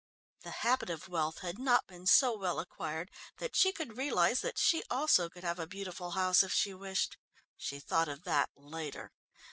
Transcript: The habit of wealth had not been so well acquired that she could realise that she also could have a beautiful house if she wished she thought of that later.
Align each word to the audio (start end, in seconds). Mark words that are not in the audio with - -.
The 0.41 0.49
habit 0.61 0.89
of 0.89 1.09
wealth 1.09 1.41
had 1.41 1.59
not 1.59 1.85
been 1.85 2.07
so 2.07 2.35
well 2.35 2.59
acquired 2.59 3.11
that 3.37 3.55
she 3.55 3.71
could 3.71 3.97
realise 3.97 4.39
that 4.41 4.57
she 4.57 4.81
also 4.89 5.29
could 5.29 5.43
have 5.43 5.59
a 5.59 5.67
beautiful 5.67 6.13
house 6.17 6.41
if 6.41 6.51
she 6.51 6.73
wished 6.73 7.17
she 7.55 7.79
thought 7.79 8.09
of 8.09 8.23
that 8.23 8.49
later. 8.55 9.11